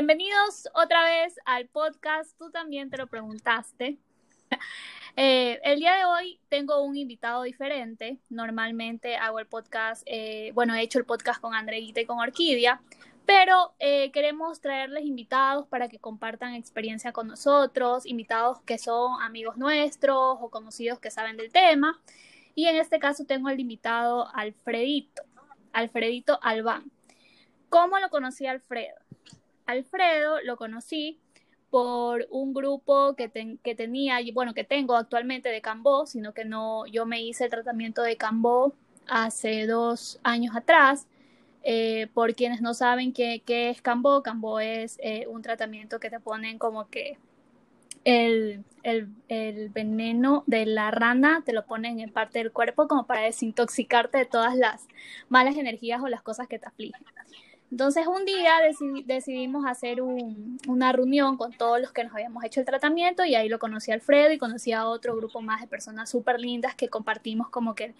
[0.00, 2.34] bienvenidos otra vez al podcast.
[2.38, 3.98] Tú también te lo preguntaste.
[5.16, 8.20] Eh, el día de hoy tengo un invitado diferente.
[8.30, 12.80] Normalmente hago el podcast, eh, bueno, he hecho el podcast con Andreita y con Orquídea,
[13.26, 19.56] pero eh, queremos traerles invitados para que compartan experiencia con nosotros, invitados que son amigos
[19.56, 22.00] nuestros o conocidos que saben del tema.
[22.54, 25.22] Y en este caso tengo el invitado Alfredito,
[25.72, 26.90] Alfredito Albán.
[27.68, 28.94] ¿Cómo lo conocí Alfredo?
[29.70, 31.18] Alfredo lo conocí
[31.70, 33.30] por un grupo que,
[33.62, 37.50] que tenía, bueno, que tengo actualmente de Cambó, sino que no, yo me hice el
[37.50, 38.74] tratamiento de Cambó
[39.08, 41.06] hace dos años atrás.
[41.62, 46.18] Eh, por quienes no saben qué, es Cambó, Cambó es eh, un tratamiento que te
[46.18, 47.18] ponen como que
[48.04, 53.22] el, el, veneno de la rana te lo ponen en parte del cuerpo como para
[53.22, 54.88] desintoxicarte de todas las
[55.28, 57.02] malas energías o las cosas que te afligen.
[57.70, 58.54] Entonces un día
[59.04, 63.48] decidimos hacer una reunión con todos los que nos habíamos hecho el tratamiento y ahí
[63.48, 66.88] lo conocí a Alfredo y conocí a otro grupo más de personas súper lindas que
[66.88, 67.94] compartimos como que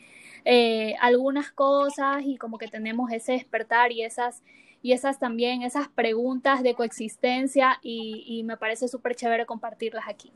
[0.44, 4.42] eh, algunas cosas y como que tenemos ese despertar y esas,
[4.82, 10.32] y esas también, esas preguntas de coexistencia y, me parece súper chévere compartirlas aquí.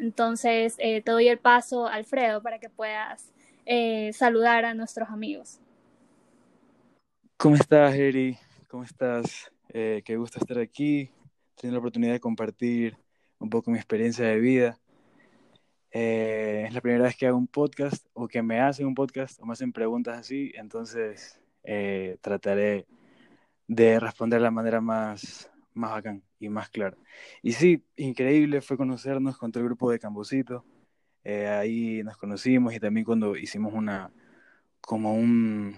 [0.00, 3.32] Entonces eh, te doy el paso, Alfredo, para que puedas
[3.66, 5.60] eh, saludar a nuestros amigos.
[7.36, 8.36] ¿Cómo estás, Eri?
[8.68, 9.50] ¿Cómo estás?
[9.70, 11.10] Eh, qué gusto estar aquí,
[11.56, 12.98] teniendo la oportunidad de compartir
[13.38, 14.78] un poco mi experiencia de vida.
[15.90, 19.40] Eh, es la primera vez que hago un podcast o que me hacen un podcast
[19.40, 22.86] o me hacen preguntas así, entonces eh, trataré
[23.68, 26.98] de responder de la manera más, más bacán y más clara.
[27.42, 30.66] Y sí, increíble fue conocernos con todo el grupo de Cambosito.
[31.24, 34.12] ahí nos conocimos y también cuando hicimos una,
[34.82, 35.74] como un,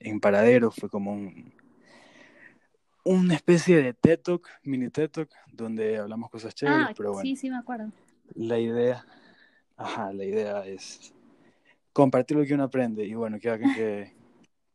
[0.00, 1.61] en paradero, fue como un,
[3.04, 7.22] una especie de TED Talk, mini TED Talk, donde hablamos cosas chéveres, ah, pero bueno.
[7.22, 7.90] Sí, sí, me acuerdo.
[8.34, 9.04] La idea,
[9.76, 11.12] ajá, la idea es
[11.92, 14.12] compartir lo que uno aprende y bueno, que que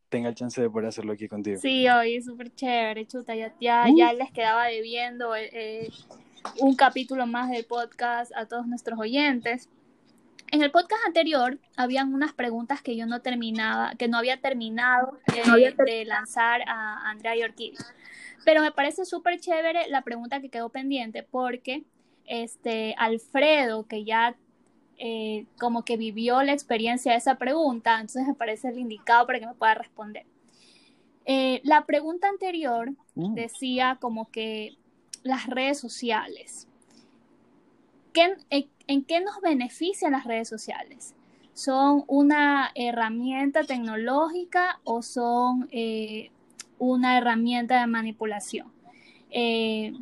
[0.08, 1.60] tenga el chance de poder hacerlo aquí contigo.
[1.60, 5.90] Sí, hoy súper chévere, chuta, ya, ya, ya, les quedaba debiendo eh, eh,
[6.60, 9.68] un capítulo más del podcast a todos nuestros oyentes.
[10.50, 15.18] En el podcast anterior habían unas preguntas que yo no terminaba, que no había terminado
[15.84, 17.84] de lanzar a Andrea y Orquídea.
[18.44, 21.84] Pero me parece súper chévere la pregunta que quedó pendiente porque
[22.24, 24.36] este Alfredo, que ya
[24.96, 29.40] eh, como que vivió la experiencia de esa pregunta, entonces me parece el indicado para
[29.40, 30.24] que me pueda responder.
[31.26, 33.34] Eh, la pregunta anterior mm.
[33.34, 34.78] decía como que
[35.22, 36.68] las redes sociales.
[38.20, 41.14] En, qué nos benefician las redes sociales?
[41.54, 46.30] ¿Son una herramienta tecnológica o son eh,
[46.78, 48.70] una herramienta de manipulación.
[49.30, 49.92] Eh,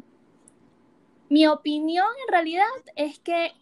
[1.29, 3.53] mi opinión en realidad es que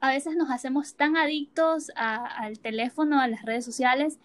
[0.00, 4.18] a veces nos hacemos tan adictos al teléfono, a las redes sociales,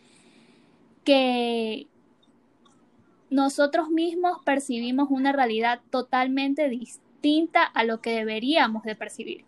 [1.06, 1.88] que
[3.30, 7.09] nosotros mismos percibimos una realidad totalmente distinta
[7.74, 9.46] a lo que deberíamos de percibir.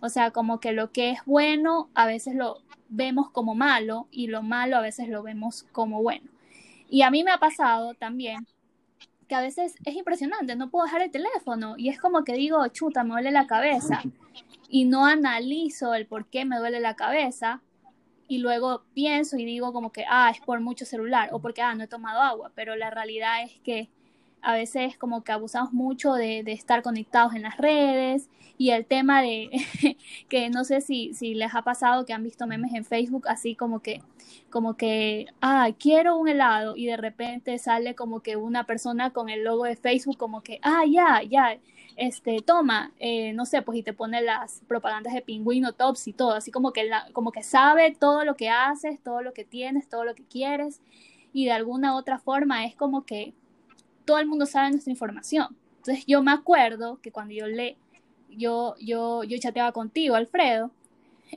[0.00, 2.58] O sea, como que lo que es bueno a veces lo
[2.88, 6.28] vemos como malo y lo malo a veces lo vemos como bueno.
[6.88, 8.46] Y a mí me ha pasado también
[9.28, 12.66] que a veces es impresionante, no puedo dejar el teléfono y es como que digo,
[12.68, 14.02] chuta, me duele la cabeza
[14.68, 17.62] y no analizo el por qué me duele la cabeza
[18.28, 21.74] y luego pienso y digo como que, ah, es por mucho celular o porque, ah,
[21.74, 23.88] no he tomado agua, pero la realidad es que
[24.44, 28.28] a veces como que abusamos mucho de, estar conectados en las redes
[28.58, 29.50] y el tema de
[30.28, 33.56] que no sé si, si les ha pasado que han visto memes en Facebook así
[33.56, 34.02] como que
[34.50, 39.28] como que ah quiero un helado y de repente sale como que una persona con
[39.28, 41.58] el logo de Facebook como que ah ya ya
[41.96, 46.12] este toma eh, no sé pues y te pone las propagandas de pingüino tops y
[46.12, 49.88] todo así como que como que sabe todo lo que haces todo lo que tienes
[49.88, 50.80] todo lo que quieres
[51.32, 53.34] y de alguna otra forma es como que
[54.04, 55.56] todo el mundo sabe nuestra información.
[55.78, 57.76] Entonces yo me acuerdo que cuando yo le,
[58.30, 60.70] yo, yo, yo chateaba contigo, Alfredo,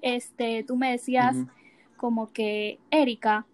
[0.01, 1.35] este, tú me decías
[1.97, 3.45] como que, Erika,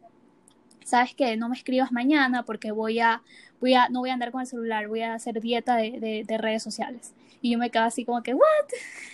[0.83, 3.21] sabes que no me escribas mañana porque voy a,
[3.59, 6.37] voy a, no voy a andar con el celular, voy a hacer dieta de, de,
[6.37, 7.13] redes sociales.
[7.41, 8.43] Y yo me quedaba así como que, ¿what?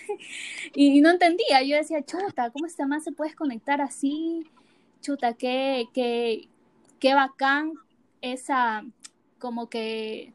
[0.74, 1.62] y, no entendía.
[1.62, 4.46] Yo decía, chuta, ¿cómo esta más se puede conectar así?
[5.00, 6.48] Chuta, qué, qué,
[6.98, 7.72] qué bacán
[8.20, 8.84] esa,
[9.40, 10.32] como que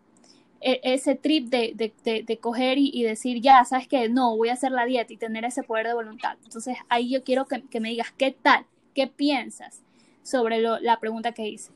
[0.59, 1.73] e, ese trip de,
[2.03, 5.45] de, coger y, decir, ya, sabes que no, voy a hacer la dieta y tener
[5.45, 6.37] ese poder de voluntad.
[6.43, 8.65] Entonces ahí yo quiero que, me digas, ¿qué tal?
[8.93, 9.83] ¿Qué piensas
[10.23, 11.71] sobre la pregunta que hice?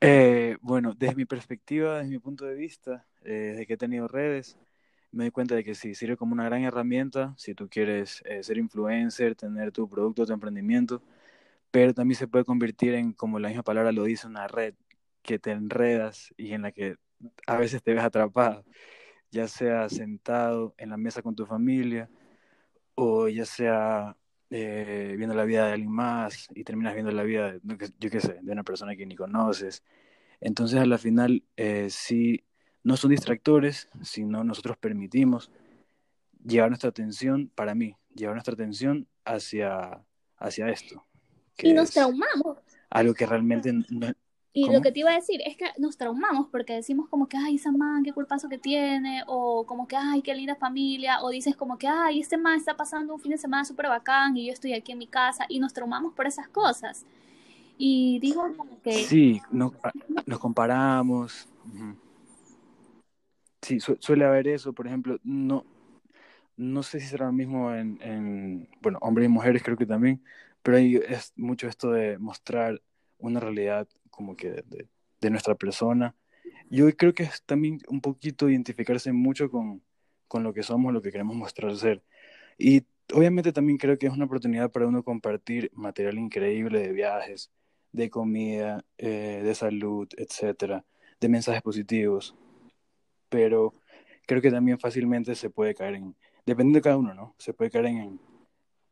[0.00, 4.06] Eh, bueno, desde mi perspectiva, desde mi punto de vista, eh, desde que he tenido
[4.06, 4.58] redes,
[5.12, 8.42] me doy cuenta de que sí, sirve como una gran herramienta si tú quieres eh,
[8.42, 11.00] ser influencer, tener tu producto, tu emprendimiento,
[11.70, 14.74] pero también se puede convertir en, como la misma palabra lo dice, una red
[15.24, 16.96] que te enredas y en la que
[17.46, 18.64] a veces te ves atrapado,
[19.30, 22.08] ya sea sentado en la mesa con tu familia
[22.94, 24.16] o ya sea
[24.50, 27.60] eh, viendo la vida de alguien más y terminas viendo la vida, de,
[27.98, 29.82] yo qué sé, de una persona que ni conoces.
[30.40, 32.44] Entonces, a la final, eh, sí,
[32.82, 35.50] no son distractores, sino nosotros permitimos
[36.44, 40.04] llevar nuestra atención, para mí, llevar nuestra atención hacia,
[40.36, 41.04] hacia esto.
[41.58, 42.58] y nos traumamos.
[42.90, 44.12] Algo que realmente no,
[44.56, 47.36] y lo que te iba a decir es que nos traumamos porque decimos como que,
[47.36, 51.30] ay, esa man, qué culpazo que tiene, o como que, ay, qué linda familia, o
[51.30, 54.46] dices como que, ay, este man está pasando un fin de semana súper bacán y
[54.46, 57.04] yo estoy aquí en mi casa, y nos traumamos por esas cosas.
[57.78, 58.92] Y digo como que...
[58.92, 59.90] Sí, no, ah,
[60.24, 61.48] nos comparamos.
[63.60, 65.64] Sí, suele haber eso, por ejemplo, no,
[66.56, 70.22] no sé si será lo mismo en, en, bueno, hombres y mujeres creo que también,
[70.62, 72.80] pero hay es mucho esto de mostrar
[73.18, 74.88] una realidad como que de,
[75.20, 76.14] de nuestra persona.
[76.70, 79.82] Yo creo que es también un poquito identificarse mucho con,
[80.28, 82.02] con lo que somos, lo que queremos mostrar ser.
[82.58, 87.50] Y obviamente también creo que es una oportunidad para uno compartir material increíble de viajes,
[87.92, 90.84] de comida, eh, de salud, etcétera,
[91.20, 92.34] de mensajes positivos.
[93.28, 93.72] Pero
[94.26, 97.34] creo que también fácilmente se puede caer en, dependiendo de cada uno, ¿no?
[97.38, 98.20] Se puede caer en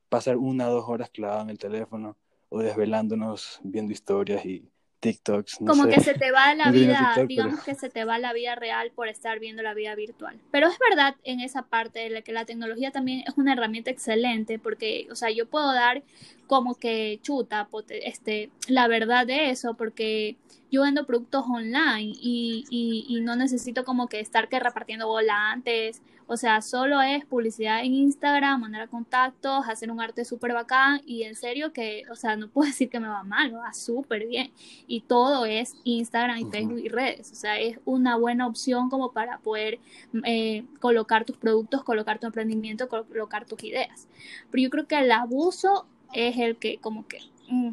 [0.08, 2.16] pasar una o dos horas clavado en el teléfono
[2.50, 4.70] o desvelándonos viendo historias y
[5.02, 5.58] TikToks.
[5.66, 8.92] Como que se te va la vida, digamos que se te va la vida real
[8.94, 10.38] por estar viendo la vida virtual.
[10.52, 13.90] Pero es verdad en esa parte de la que la tecnología también es una herramienta
[13.90, 16.04] excelente porque, o sea, yo puedo dar
[16.46, 20.36] como que chuta, este, la verdad de eso porque
[20.72, 26.02] yo vendo productos online y, y, y no necesito como que estar que repartiendo volantes
[26.32, 31.24] o sea, solo es publicidad en Instagram, mandar contactos, hacer un arte súper bacán y
[31.24, 34.50] en serio que, o sea, no puedo decir que me va mal, va súper bien.
[34.86, 37.30] Y todo es Instagram y Facebook y redes.
[37.32, 39.78] O sea, es una buena opción como para poder
[40.24, 44.08] eh, colocar tus productos, colocar tu emprendimiento, colocar tus ideas.
[44.50, 47.18] Pero yo creo que el abuso es el que, como que,
[47.48, 47.72] mm,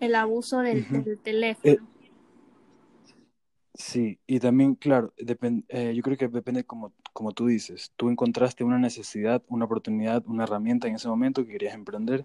[0.00, 0.84] el abuso del,
[1.22, 1.72] teléfono.
[1.72, 1.78] Eh,
[3.78, 5.12] Sí, y también, claro,
[5.68, 10.22] eh, yo creo que depende como, como tú dices, tú encontraste una necesidad, una oportunidad,
[10.26, 12.24] una herramienta en ese momento que querías emprender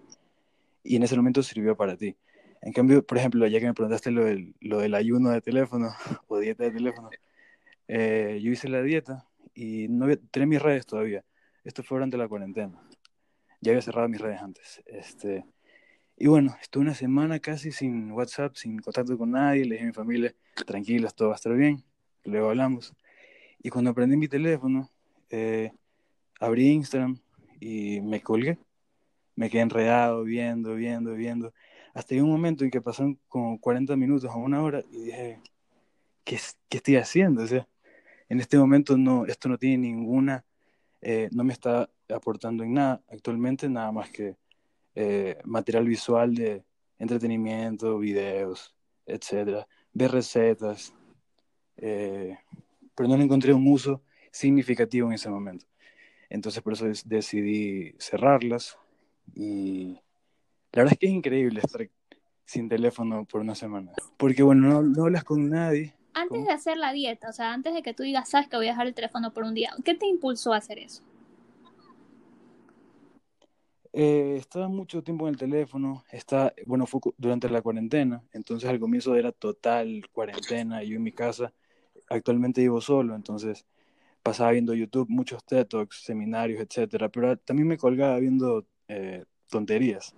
[0.84, 2.16] y en ese momento sirvió para ti.
[2.62, 5.90] En cambio, por ejemplo, ya que me preguntaste lo del, lo del ayuno de teléfono
[6.28, 7.10] o dieta de teléfono,
[7.88, 11.24] eh, yo hice la dieta y no había, tenía mis redes todavía.
[11.64, 12.80] Esto fue durante la cuarentena.
[13.60, 14.82] Ya había cerrado mis redes antes.
[14.86, 15.44] Este,
[16.22, 19.64] y bueno, estuve una semana casi sin WhatsApp, sin contacto con nadie.
[19.64, 20.32] Le dije a mi familia,
[20.64, 21.82] tranquilos, todo va a estar bien.
[22.22, 22.94] Luego hablamos.
[23.60, 24.88] Y cuando prendí mi teléfono,
[25.30, 25.72] eh,
[26.38, 27.18] abrí Instagram
[27.58, 28.56] y me colgué.
[29.34, 31.52] Me quedé enredado, viendo, viendo, viendo.
[31.92, 35.40] Hasta un momento en que pasaron como 40 minutos a una hora y dije,
[36.22, 37.42] ¿qué, qué estoy haciendo?
[37.42, 37.66] O sea,
[38.28, 40.44] en este momento no, esto no tiene ninguna,
[41.00, 44.36] eh, no me está aportando en nada actualmente, nada más que
[44.94, 46.64] eh, material visual de
[46.98, 48.74] entretenimiento, videos,
[49.06, 50.94] etcétera, ver recetas,
[51.76, 52.38] eh,
[52.94, 55.66] pero no le encontré un uso significativo en ese momento.
[56.30, 58.78] Entonces por eso decidí cerrarlas
[59.34, 60.00] y
[60.72, 61.88] la verdad es que es increíble estar
[62.44, 65.94] sin teléfono por una semana, porque bueno, no, hablas con nadie.
[66.14, 68.66] Antes de hacer la dieta, o sea, antes de que tú digas, sabes que voy
[68.66, 71.02] a dejar el teléfono por un día, ¿qué te impulsó a hacer eso?
[73.94, 78.80] Eh, estaba mucho tiempo en el teléfono, está, bueno, fue durante la cuarentena, entonces al
[78.80, 81.52] comienzo era total cuarentena, yo en mi casa
[82.08, 83.66] actualmente vivo solo, entonces
[84.22, 90.14] pasaba viendo YouTube, muchos TED Talks, seminarios, etcétera, pero también me colgaba viendo eh, tonterías.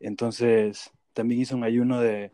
[0.00, 2.32] Entonces también hice un ayuno de,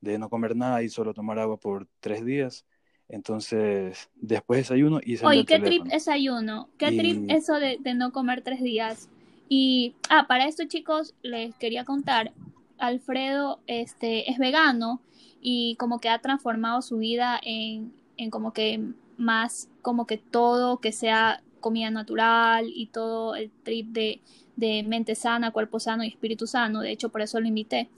[0.00, 2.66] de no comer nada y solo tomar agua por tres días.
[3.08, 6.68] Entonces, después de desayuno hice Oye, ¿qué trip es ayuno?
[6.78, 9.08] ¿Qué trip eso de, de no comer tres días?
[9.54, 12.32] Y, ah, para esto chicos, les quería contar,
[12.78, 15.02] Alfredo este, es vegano
[15.42, 18.82] y como que ha transformado su vida en, en como que
[19.18, 24.22] más, como que todo que sea comida natural y todo el trip de,
[24.56, 26.80] de mente sana, cuerpo sano y espíritu sano.
[26.80, 27.90] De hecho, por eso lo invité.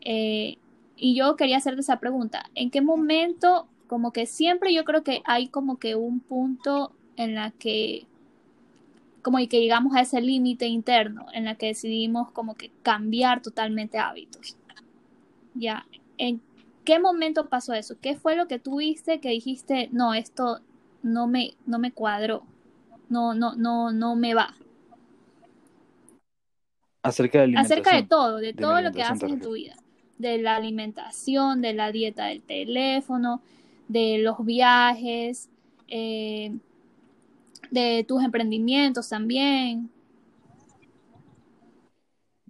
[0.00, 0.56] Eh,
[0.96, 2.48] y yo quería hacerte esa pregunta.
[2.54, 7.34] ¿En qué momento, como que siempre yo creo que hay como que un punto en
[7.34, 8.06] la que
[9.22, 13.40] como y que llegamos a ese límite interno en la que decidimos como que cambiar
[13.40, 14.56] totalmente hábitos.
[15.54, 15.86] Ya,
[16.18, 16.40] ¿en
[16.84, 17.96] ¿qué momento pasó eso?
[18.00, 20.60] ¿Qué fue lo que tú viste que dijiste, no, esto
[21.02, 22.42] no me, no me cuadró,
[23.08, 24.54] no, no, no, no me va?
[27.02, 29.76] Acerca de Acerca de todo, de, todo lo que haces en tu vida.
[30.18, 33.40] De la alimentación, de la dieta del teléfono,
[33.88, 35.48] de los viajes,
[35.88, 36.56] eh,
[37.72, 39.90] de tus emprendimientos también.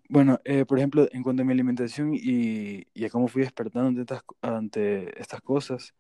[0.08, 3.88] Bueno, eh, por ejemplo, en cuanto a mi alimentación y, y a cómo fui despertando
[3.88, 5.94] ante estas, ante estas cosas,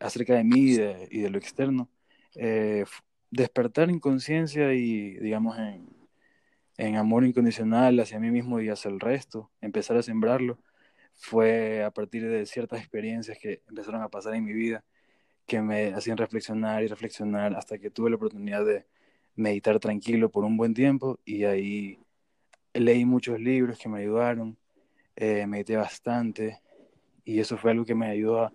[0.00, 1.88] acerca de mí y de, y de lo externo,
[2.34, 2.84] eh,
[3.30, 5.86] despertar en conciencia y, digamos, en,
[6.78, 10.58] en amor incondicional hacia mí mismo y hacia el resto, empezar a sembrarlo,
[11.12, 14.84] fue a partir de ciertas experiencias que empezaron a pasar en mi vida,
[15.46, 18.86] que me hacían reflexionar y reflexionar hasta que tuve la oportunidad de
[19.36, 21.98] meditar tranquilo por un buen tiempo y ahí
[22.72, 24.56] leí muchos libros que me ayudaron,
[25.16, 26.60] eh, medité bastante
[27.24, 28.52] y eso fue algo que me ayudó a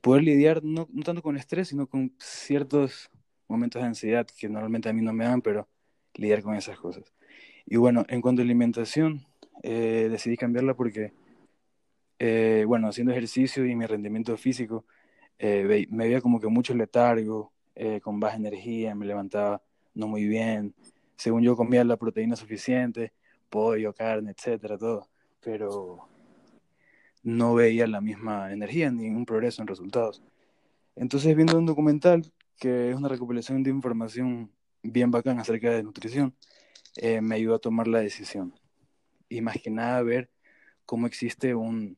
[0.00, 3.10] poder lidiar no, tanto con estrés, sino con ciertos
[3.48, 5.68] momentos de ansiedad que normalmente a mí no me dan, pero
[6.14, 7.14] lidiar con esas cosas.
[7.66, 9.24] Y bueno, en cuanto a alimentación,
[9.62, 11.12] eh, decidí cambiarla porque,
[12.18, 14.84] eh, bueno, haciendo ejercicio y mi rendimiento físico,
[15.38, 17.52] eh, me veía como que mucho letargo,
[18.02, 19.62] con baja energía, me levantaba
[19.94, 20.74] no muy bien.
[21.16, 23.12] Según yo comía la proteína suficiente,
[23.48, 25.08] pollo, carne, etcétera, todo,
[25.40, 26.08] pero
[27.22, 30.22] no veía la misma energía ni ningún progreso en resultados.
[30.96, 36.34] Entonces, viendo un documental que es una recopilación de información bien bacán acerca de nutrición,
[36.96, 38.54] eh, me ayudó a tomar la decisión.
[39.28, 40.30] Y más que nada ver
[40.84, 41.96] cómo existe un,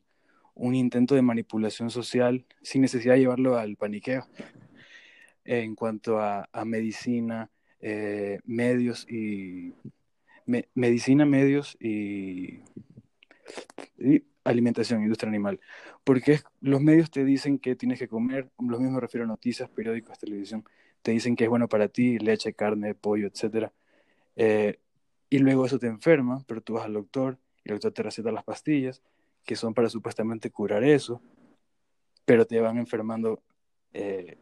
[0.55, 4.27] un intento de manipulación social sin necesidad de llevarlo al paniqueo.
[5.43, 9.73] En cuanto a, a medicina, eh, medios y...
[10.73, 12.61] medicina, medios y
[14.43, 15.59] alimentación, industria animal.
[16.03, 19.69] Porque los medios te dicen que tienes que comer, los mismos me refiero a noticias,
[19.69, 20.63] periódicos, televisión,
[21.01, 23.71] te dicen que es bueno para ti, leche, carne, pollo, etc.
[24.35, 24.79] Eh,
[25.29, 28.31] y luego eso te enferma, pero tú vas al doctor y el doctor te receta
[28.31, 29.01] las pastillas
[29.45, 31.21] que son para supuestamente curar eso,
[32.25, 33.41] pero te van enfermando
[33.93, 34.37] eh,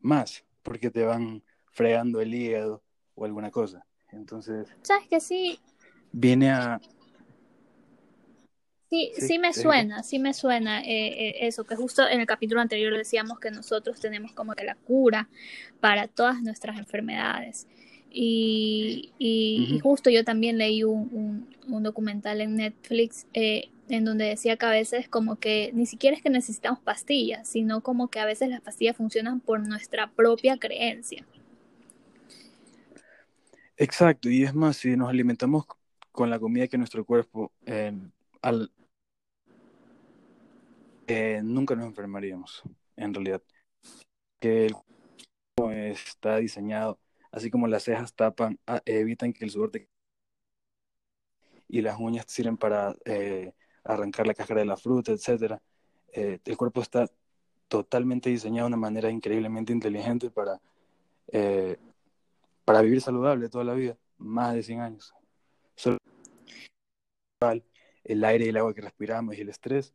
[0.00, 1.42] más, porque te van
[1.72, 2.82] fregando el hígado
[3.14, 3.84] o alguna cosa.
[4.12, 4.68] Entonces...
[4.82, 5.58] ¿Sabes que sí?
[6.12, 6.80] Viene a,
[8.88, 12.60] Sí, sí, me suena, sí me suena eh, eh, eso, que justo en el capítulo
[12.60, 15.28] anterior decíamos que nosotros tenemos como que la cura
[15.80, 17.66] para todas nuestras enfermedades.
[18.18, 24.56] Y, y, justo yo también leí un, un, documental en Netflix eh, en donde decía
[24.56, 28.24] que a veces como que ni siquiera es que necesitamos pastillas, sino como que a
[28.24, 31.26] veces las pastillas funcionan por nuestra propia creencia.
[33.76, 35.66] Exacto, y es más, si nos alimentamos
[36.10, 37.52] con la comida que nuestro cuerpo
[38.40, 38.72] al,
[41.06, 42.62] eh, nunca nos enfermaríamos,
[42.96, 43.42] en realidad.
[44.40, 44.74] Que el
[45.54, 46.98] cuerpo está diseñado,
[47.30, 49.72] así como las cejas tapan, evitan que el sudor
[51.68, 53.52] y las uñas sirven para eh,
[53.84, 55.58] arrancar la cáscara de la fruta, etc.
[56.12, 57.06] Eh, el cuerpo está
[57.68, 60.60] totalmente diseñado de una manera increíblemente inteligente para,
[62.64, 65.14] para vivir saludable toda la vida, más de 100 años.
[68.04, 69.92] El aire y el agua que respiramos y el estrés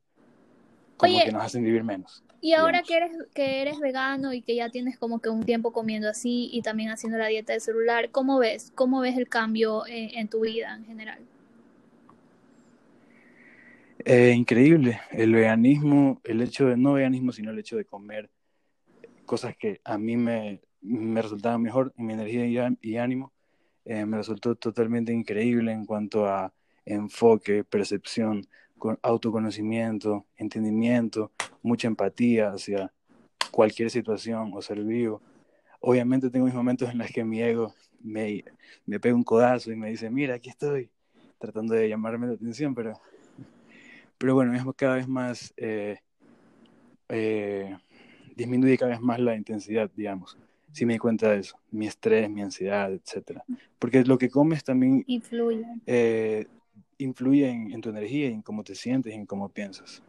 [1.02, 2.24] como que nos hacen vivir menos.
[2.42, 5.72] Y ahora que eres, que eres vegano y que ya tienes como que un tiempo
[5.72, 8.72] comiendo así y también haciendo la dieta de celular, ¿cómo ves?
[8.74, 11.20] ¿Cómo ves el cambio en, tu vida en general?
[14.06, 15.00] Eh, increíble.
[15.12, 18.30] El veganismo, el hecho de no veganismo, sino el hecho de comer
[19.26, 23.32] cosas que a mí me, me resultaban mejor en mi energía y, ánimo,
[23.86, 26.54] eh, me resultó totalmente increíble en cuanto a
[26.86, 28.48] enfoque, percepción,
[28.82, 32.92] con autoconocimiento, entendimiento, mucha empatía hacia
[33.52, 35.22] cualquier situación o ser vivo.
[35.82, 38.44] Obviamente tengo mis momentos en los que mi ego me,
[38.88, 40.90] me pega un codazo y me dice, mira, aquí estoy,
[41.38, 43.00] tratando de llamarme la atención, pero,
[44.18, 46.00] pero bueno, es cada vez más, eh,
[47.10, 47.78] eh,
[48.36, 50.40] disminuye cada vez más la intensidad, digamos.
[50.72, 53.44] Si me di cuenta de eso, mi estrés, mi ansiedad, etcétera.
[53.78, 55.68] Porque lo que comes también influye.
[55.86, 56.48] Eh,
[57.04, 60.02] influye en, tu energía en cómo te sientes en cómo piensas.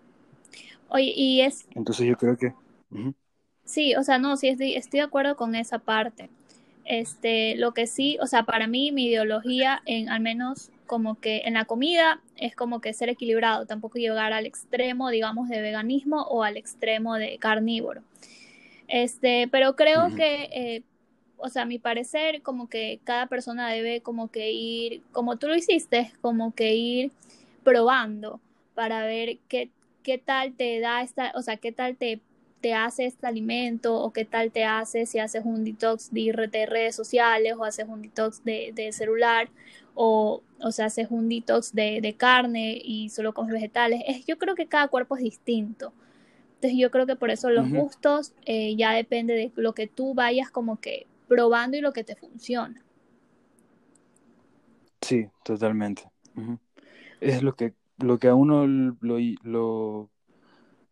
[0.89, 1.67] Oye, y es...
[1.75, 2.53] Entonces yo creo que...
[3.65, 6.29] Sí, o sea, no, sí, estoy, estoy de acuerdo con esa parte.
[6.85, 11.43] Este, lo que sí, o sea, para mí mi ideología en al menos como que
[11.45, 16.23] en la comida es como que ser equilibrado, tampoco llegar al extremo, digamos, de veganismo
[16.23, 18.03] o al extremo de carnívoro.
[18.89, 20.83] Este, pero creo que eh,
[21.43, 25.49] o sea, a mi parecer, como que cada persona debe como que ir, como tú
[25.49, 27.13] lo hiciste, como que ir
[27.65, 28.41] probando
[28.75, 29.71] para ver qué,
[30.03, 32.21] qué tal te da esta, o sea, qué tal te,
[32.61, 36.33] te hace este alimento o qué tal te hace si haces un detox de,
[36.67, 39.51] redes sociales o haces un detox de, de celular
[39.95, 44.03] o, o sea, haces un detox de, de, carne y solo comes vegetales.
[44.07, 45.93] Es, yo creo que cada cuerpo es distinto.
[46.55, 50.15] Entonces yo creo que por eso los gustos eh, ya depende de lo que tú
[50.15, 52.85] vayas como que probando y lo que te funciona.
[55.01, 56.03] Sí, totalmente.
[57.21, 60.11] Es lo que, lo que a uno lo, lo,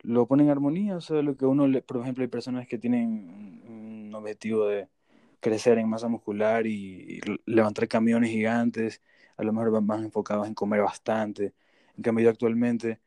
[0.02, 2.78] lo, pone en armonía, o sea, lo que uno, le, por ejemplo, hay personas que
[2.78, 4.88] tienen un objetivo de
[5.40, 9.02] crecer en masa muscular y, levantar camiones gigantes,
[9.37, 11.54] a lo mejor van más enfocados en comer bastante.
[11.97, 13.00] En cambio, yo actualmente,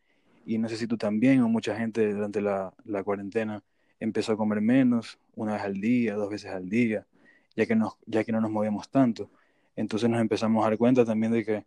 [0.46, 3.64] y no sé si tú también o mucha gente durante la, la cuarentena,
[4.00, 7.08] empezó a comer menos, una vez al día, dos veces al día,
[7.56, 9.30] ya que, no, ya que no nos movíamos tanto.
[9.76, 11.66] Entonces nos empezamos a dar cuenta también de que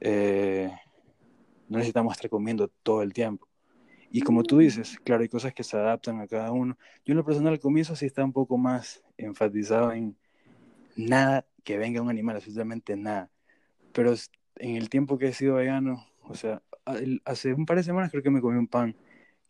[0.00, 0.70] eh,
[1.68, 3.48] no necesitamos estar comiendo todo el tiempo.
[4.10, 6.76] Y como tú dices, claro, hay cosas que se adaptan a cada uno.
[7.04, 10.16] Yo en lo personal al comienzo sí está un poco más enfatizado en
[10.96, 13.30] nada que venga un animal, absolutamente nada.
[13.92, 14.14] Pero
[14.56, 16.62] en el tiempo que he sido vegano, o sea,
[17.24, 18.94] hace un par de semanas creo que me comí un pan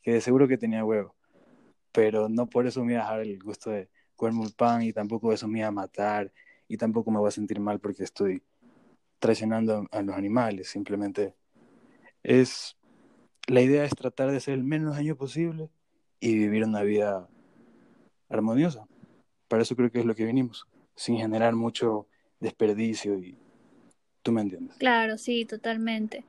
[0.03, 1.15] que de seguro que tenía huevo.
[1.91, 4.93] Pero no por eso me iba a dejar el gusto de comerme un pan y
[4.93, 6.33] tampoco eso me iba a matar
[6.69, 8.43] y tampoco me voy a sentir mal porque estoy
[9.19, 10.69] traicionando a los animales.
[10.69, 11.35] Simplemente
[12.23, 12.77] es
[13.47, 15.69] la idea es tratar de ser el menos daño posible
[16.21, 17.29] y vivir una vida
[18.29, 18.87] armoniosa.
[19.49, 22.07] Para eso creo que es lo que vinimos, sin generar mucho
[22.41, 23.37] desperdicio y
[24.23, 24.77] tú me entiendes.
[24.79, 26.25] Claro, sí, totalmente.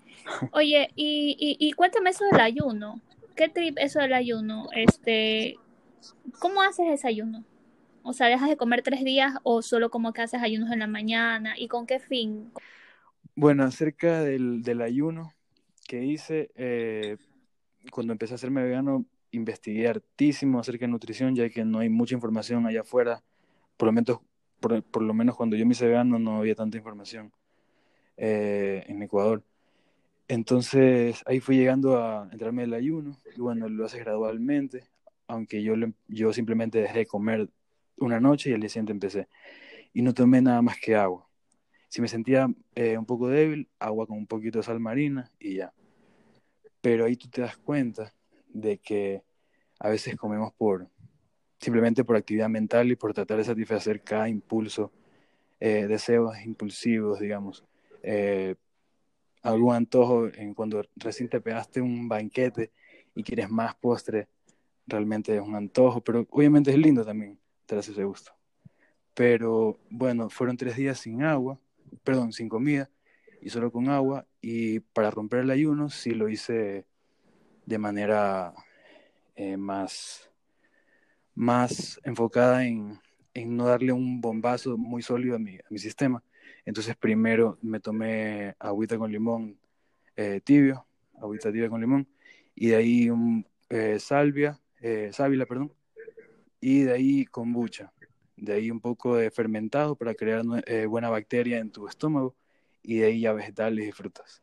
[0.52, 3.02] Oye, y, y, y cuéntame eso del ayuno.
[3.36, 4.68] ¿Qué trip eso del ayuno?
[4.75, 5.58] Este,
[6.40, 7.44] ¿cómo haces ese ayuno?
[8.04, 10.88] O sea, ¿dejas de comer tres días o solo como que haces ayunos en la
[10.88, 11.56] mañana?
[11.58, 12.52] ¿Y con qué fin?
[13.36, 15.34] Bueno, acerca del, del ayuno
[15.88, 17.18] que hice, eh,
[17.92, 22.16] cuando empecé a hacerme vegano, investigué hartísimo acerca de nutrición, ya que no hay mucha
[22.16, 23.24] información allá afuera.
[23.78, 24.20] Por lo menos,
[24.60, 27.32] por, por lo menos cuando yo me hice vegano no había tanta información
[28.18, 29.44] eh, en Ecuador.
[30.28, 34.86] Entonces ahí fui llegando a entrarme el ayuno y bueno, lo haces gradualmente,
[35.28, 35.74] aunque yo,
[36.08, 37.50] yo simplemente dejé de comer
[37.97, 39.27] una noche y al día siguiente empecé.
[39.93, 41.27] Y no tomé nada más que agua.
[41.89, 45.56] Si me sentía eh, un poco débil, agua con un poquito de sal marina y
[45.58, 45.73] ya.
[46.82, 48.13] Pero ahí tú te das cuenta
[48.49, 49.23] de que
[49.79, 50.89] a veces comemos por
[51.60, 54.91] simplemente por actividad mental y por tratar de satisfacer cada impulso,
[55.60, 57.63] eh, deseos impulsivos, digamos.
[58.01, 58.56] Eh,
[59.43, 62.71] algún antojo en cuando recién te pegaste un banquete
[63.15, 64.27] y quieres más postre,
[64.88, 68.32] realmente es un antojo, pero obviamente es lindo también te ese gusto.
[69.13, 71.60] Pero bueno, fueron tres días sin agua,
[72.04, 72.89] perdón, sin comida
[73.41, 74.26] y solo con agua.
[74.41, 76.86] Y para romper el ayuno sí lo hice
[77.65, 78.54] de manera
[79.36, 80.30] eh, más,
[81.36, 82.99] más enfocada en,
[83.34, 86.23] en, no darle un bombazo muy sólido a mi, a mi sistema.
[86.65, 89.58] Entonces primero me tomé agüita con limón
[90.15, 90.86] eh, tibio,
[91.19, 92.08] agüita tibia con limón,
[92.56, 94.60] y de ahí un eh, salvia,
[95.12, 95.71] sábila, perdón,
[96.63, 97.91] y de ahí kombucha,
[98.38, 102.38] de ahí un poco de fermentado para crear eh, buena bacteria en tu estómago
[102.82, 104.41] y de ahí ya vegetales y frutas.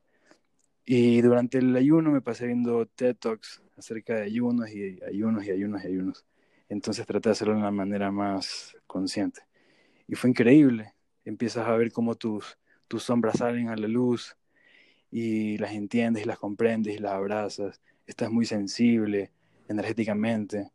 [0.84, 5.50] Y durante el ayuno me pasé viendo TED Talks acerca de ayunos y ayunos y
[5.50, 6.26] ayunos y ayunos.
[6.68, 9.40] Entonces traté de hacerlo de una manera más consciente.
[10.06, 10.92] Y fue increíble.
[11.24, 14.36] Empiezas a ver cómo tus, tus sombras salen a la luz
[15.10, 17.80] y las entiendes y las comprendes y las abrazas.
[18.06, 19.32] Estás muy sensible
[19.68, 20.70] energéticamente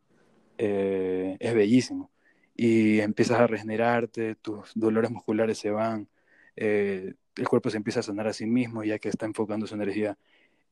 [0.58, 2.12] eh, es bellísimo.
[2.56, 6.08] Y empiezas a regenerarte, tus dolores musculares se van,
[6.56, 9.76] eh, el cuerpo se empieza a sanar a sí mismo, ya que está enfocando su
[9.76, 10.18] energía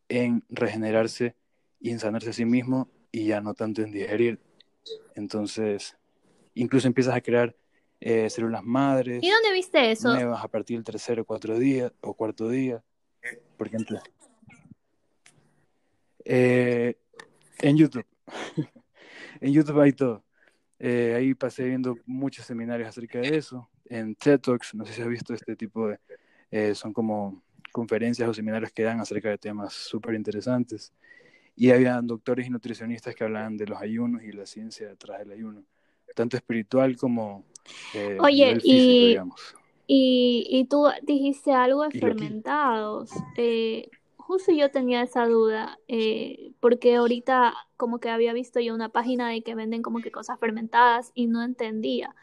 [0.07, 1.35] en regenerarse
[1.81, 4.39] y en sanarse a sí mismo y ya no tanto en digerir.
[5.15, 5.97] Entonces,
[6.53, 7.55] incluso empiezas a crear
[7.99, 9.21] eh, células madres.
[9.21, 10.13] ¿Y dónde viste eso?
[10.13, 12.81] Nuevas a partir del tercer o cuarto día o cuarto día.
[13.57, 13.99] Por ejemplo.
[16.25, 16.95] en
[17.77, 18.05] YouTube.
[19.43, 20.23] en YouTube hay todo.
[20.79, 23.69] Eh, ahí pasé viendo muchos seminarios acerca de eso.
[23.85, 25.99] En TED Talks, no sé si has visto este tipo de...
[26.49, 30.93] Eh, son como conferencias o seminarios que dan acerca de temas súper interesantes.
[31.55, 35.31] Y había doctores y nutricionistas que hablaban de los ayunos y la ciencia detrás del
[35.31, 35.63] ayuno,
[36.15, 37.43] tanto espiritual como
[37.93, 39.55] eh, Oye, y, digamos.
[39.87, 43.11] Y, y, tú dijiste algo de fermentados.
[43.35, 43.89] Eh,
[44.33, 49.29] justo yo tenía esa duda, eh, porque ahorita como que había visto yo una página
[49.29, 52.15] de que venden como que cosas fermentadas y no entendía.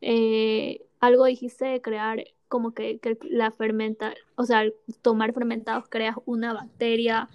[0.00, 4.64] Eh, algo dijiste de crear como que, la fermenta, o sea,
[5.02, 7.28] tomar fermentados creas una bacteria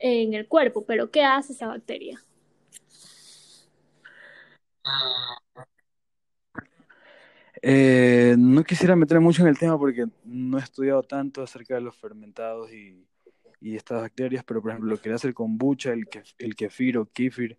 [0.00, 2.20] en el cuerpo, pero ¿qué hace esa bacteria?
[7.62, 11.80] Eh, no quisiera meterme mucho en el tema porque no he estudiado tanto acerca de
[11.80, 13.06] los fermentados y,
[13.62, 16.06] y estas bacterias, pero por ejemplo lo que hace el kombucha, el,
[16.38, 17.58] el kefir o kefir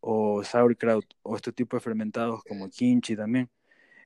[0.00, 3.50] o sauerkraut o este tipo de fermentados como kimchi también,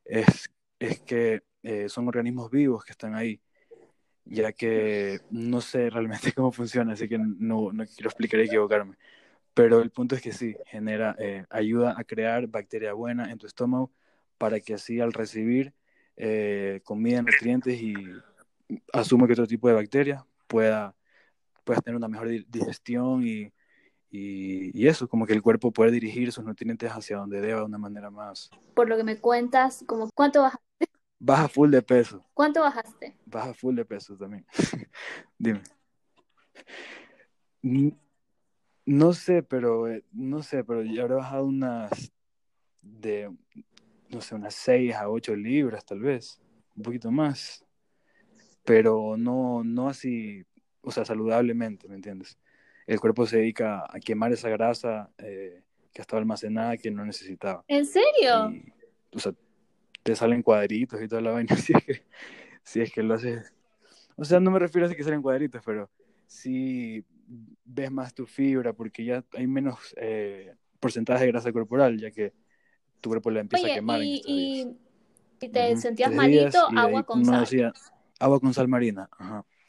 [0.04, 3.40] es, es que eh, son organismos vivos que están ahí,
[4.24, 8.96] ya que no sé realmente cómo funciona, así que no, no quiero explicar y equivocarme.
[9.54, 13.46] Pero el punto es que sí, genera, eh, ayuda a crear bacteria buena en tu
[13.46, 13.92] estómago
[14.38, 15.74] para que así al recibir
[16.16, 17.94] eh, comida, nutrientes y
[18.92, 20.94] asumo que otro tipo de bacteria pueda,
[21.64, 23.52] pueda tener una mejor digestión y,
[24.10, 27.78] y, eso, como que el cuerpo puede dirigir sus nutrientes hacia donde deba de una
[27.78, 28.50] manera más.
[28.74, 30.88] Por lo que me cuentas, como ¿cuánto bajaste?
[31.18, 32.24] Baja full de peso.
[32.34, 33.16] ¿Cuánto bajaste?
[33.26, 34.46] Baja full de peso también.
[35.38, 35.62] Dime.
[38.84, 42.12] No sé, pero eh, no sé, pero yo habré bajado unas
[42.82, 43.30] de
[44.14, 46.40] no sé, unas 6 a 8 libras tal vez,
[46.76, 47.64] un poquito más,
[48.64, 50.44] pero no, no así,
[50.84, 52.38] o sea, saludablemente, ¿me entiendes?
[52.86, 57.64] El cuerpo se dedica a quemar esa grasa eh, que estaba almacenada que no necesitaba.
[57.68, 58.52] ¿En serio?
[59.14, 59.32] o sea,
[60.02, 62.02] te salen cuadritos y toda la vaina, si es que,
[62.62, 63.52] si es que lo haces.
[64.16, 65.90] O sea, no me refiero a que salen cuadritos, pero
[66.26, 67.04] sí
[67.64, 72.32] ves más tu fibra porque ya hay menos eh, porcentaje de grasa corporal, ya que
[73.00, 74.02] tu cuerpo le empieza a quemar.
[74.02, 74.76] Y, y
[75.40, 77.72] si te sentías malito, agua con sal.
[78.18, 79.08] agua con sal marina.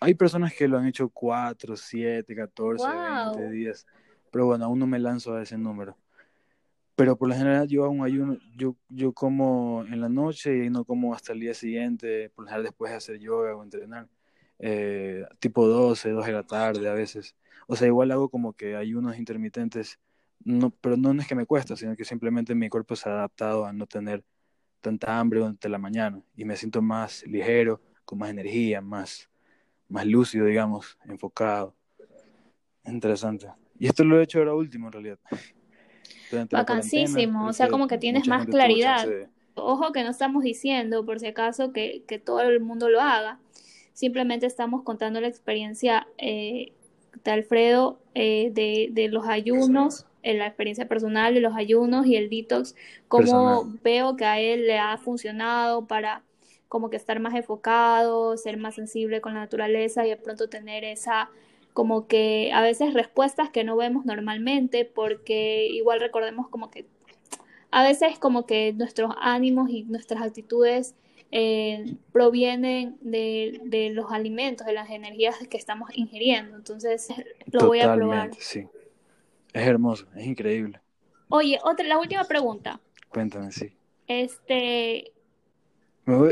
[0.06, 3.88] Hay personas que lo han hecho 4, 7, 14, 20 días.
[4.32, 5.98] Pero bueno, aún no me lanzo a ese número.
[6.96, 10.70] Pero por lo general yo hago un ayuno, yo, yo como en la noche y
[10.70, 14.08] no como hasta el día siguiente, por lo general después de hacer yoga o entrenar.
[14.60, 17.36] Eh, tipo 12, 2 de la tarde a veces.
[17.68, 20.00] O sea, igual hago como que ayunos intermitentes
[20.46, 23.66] no, pero no es que me cuesta, sino que simplemente mi cuerpo se ha adaptado
[23.66, 24.24] a no tener
[24.80, 29.30] tanta hambre durante la mañana y me siento más ligero, con más energía, más,
[29.88, 31.76] más lúcido, digamos, enfocado.
[32.86, 33.48] Interesante.
[33.80, 35.20] Y esto lo he hecho ahora último, en realidad.
[36.52, 39.08] Vacancísimo, o sea, como que tienes más claridad.
[39.56, 43.40] Ojo que no estamos diciendo, por si acaso, que, que, todo el mundo lo haga.
[43.94, 46.74] Simplemente estamos contando la experiencia eh,
[47.24, 52.16] de Alfredo eh, de, de los ayunos en la experiencia personal de los ayunos y
[52.16, 52.76] el detox,
[53.08, 56.24] cómo veo que a él le ha funcionado para
[56.68, 60.84] como que estar más enfocado, ser más sensible con la naturaleza y de pronto tener
[60.84, 61.30] esa
[61.74, 66.86] como que a veces respuestas que no vemos normalmente porque igual recordemos como que
[67.70, 70.96] a veces como que nuestros ánimos y nuestras actitudes
[71.32, 76.56] eh, provienen de, de, los alimentos, de las energías que estamos ingiriendo.
[76.56, 77.10] Entonces
[77.52, 78.32] lo voy a probar.
[78.40, 78.68] Sí.
[79.52, 80.80] Es hermoso, es increíble.
[81.28, 82.80] Oye, otra, la última pregunta.
[83.10, 83.76] Cuéntame, sí.
[84.08, 85.12] Este.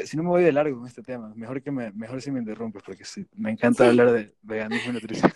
[0.06, 2.40] Si no me voy de largo con este tema, mejor que me, mejor si me
[2.40, 5.32] interrumpes, porque sí, me encanta hablar de veganismo y nutrición.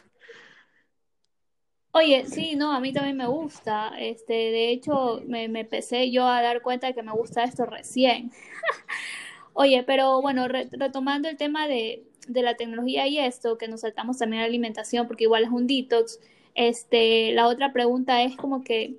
[1.91, 3.91] Oye, sí, no, a mí también me gusta.
[3.97, 7.65] Este, de hecho, me, me empecé yo a dar cuenta de que me gusta esto
[7.65, 8.31] recién.
[9.53, 14.19] Oye, pero bueno, retomando el tema de, de la tecnología y esto, que nos saltamos
[14.19, 16.19] también a la alimentación, porque igual es un detox.
[16.53, 18.95] Este, la otra pregunta es como que,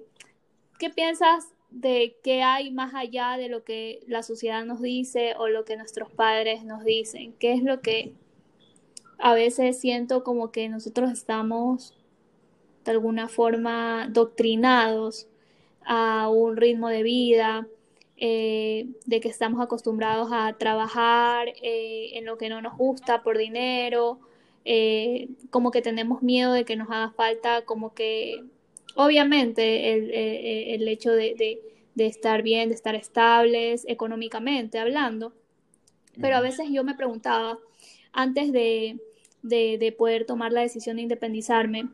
[0.81, 5.49] ¿qué piensas de qué hay más allá de lo que la sociedad nos dice o
[5.49, 7.35] lo que nuestros padres nos dicen?
[7.39, 8.13] ¿Qué es lo que
[9.19, 11.95] a veces siento como que nosotros estamos
[12.85, 15.29] de alguna forma doctrinados
[15.85, 17.67] a un ritmo de vida,
[18.17, 23.39] eh, de que estamos acostumbrados a trabajar eh, en lo que no nos gusta por
[23.39, 24.21] dinero
[24.71, 28.45] eh, como que tenemos miedo de que nos haga falta, como que
[28.95, 31.61] obviamente el, eh, el, hecho de,
[31.95, 35.33] de, estar bien, de estar estables económicamente hablando,
[36.21, 37.59] pero a veces yo me preguntaba,
[38.13, 38.99] antes de,
[39.43, 41.89] de poder tomar la decisión de independizarme,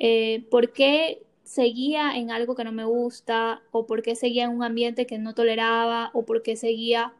[0.00, 4.50] eh, ¿por qué seguía en algo que no me gusta o por qué seguía en
[4.50, 7.14] un ambiente que no toleraba o por qué seguía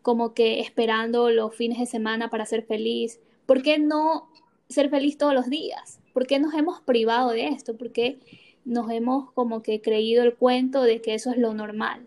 [0.00, 3.20] como que esperando los fines de semana para ser feliz?
[3.44, 4.30] ¿Por qué no
[4.70, 6.00] ser feliz todos los días?
[6.14, 7.76] ¿Por qué nos hemos privado de esto?
[7.76, 8.18] ¿Por qué
[8.64, 12.06] nos hemos como que creído el cuento de que eso es lo normal?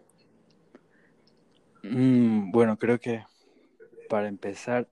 [1.83, 3.23] Mm, bueno, creo que
[4.09, 4.87] para empezar,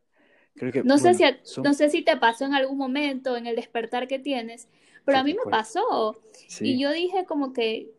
[0.56, 0.84] creo que...
[0.84, 1.24] No, sé si,
[1.64, 4.68] no sé si te pasó en algún momento, en el despertar que tienes,
[5.06, 6.18] pero a mí me pasó.
[6.60, 7.92] Y yo dije como que,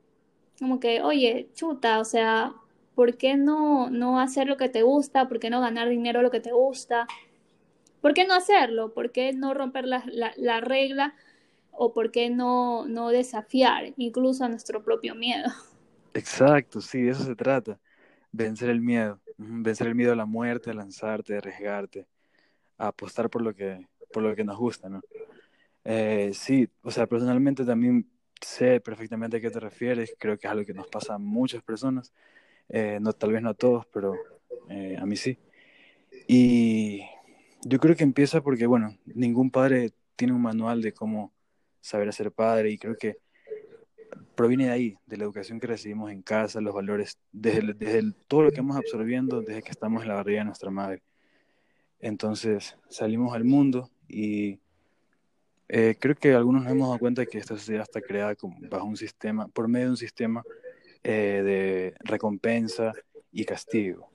[0.58, 2.54] como que, oye, chuta, o sea,
[2.94, 5.28] ¿por qué no, no hacer lo que te gusta?
[5.28, 7.06] ¿Por qué no ganar dinero lo que te gusta?
[8.00, 8.92] ¿Por qué no hacerlo?
[8.92, 10.04] ¿Por qué no romper la,
[10.36, 11.14] la, regla
[11.78, 15.48] o por qué no, no desafiar incluso a nuestro propio miedo.
[16.14, 17.78] Exacto, sí, de eso se trata.
[18.32, 22.06] Vencer el miedo, vencer el miedo a la muerte, a lanzarte, a arriesgarte,
[22.78, 25.02] a apostar por lo que, por lo que nos gusta, ¿no?
[25.84, 28.10] Eh, sí, o sea, personalmente también
[28.40, 31.62] sé perfectamente a qué te refieres, creo que es algo que nos pasa a muchas
[31.62, 32.12] personas,
[32.68, 34.14] eh, no, tal vez no a todos, pero
[34.68, 35.38] eh, a mí sí.
[36.28, 37.02] Y
[37.62, 41.32] yo creo que empieza porque, bueno, ningún padre tiene un manual de cómo
[41.86, 43.18] saber ser padre y creo que
[44.34, 48.42] proviene de ahí, de la educación que recibimos en casa, los valores, desde, desde todo
[48.42, 51.02] lo que vamos absorbiendo desde que estamos en la barriga de nuestra madre.
[52.00, 54.58] Entonces salimos al mundo y
[55.68, 58.34] eh, creo que algunos nos hemos dado cuenta que esta sociedad está creada
[58.68, 60.42] bajo un sistema, por medio de un sistema
[61.04, 62.92] eh, de recompensa
[63.30, 64.10] y castigo,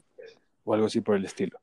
[0.66, 1.58] o algo así por el estilo,